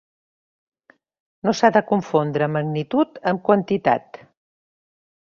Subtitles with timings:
[1.47, 4.19] No s'ha de confondre magnitud amb quantitat.